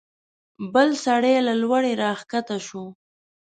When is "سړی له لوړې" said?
1.05-1.93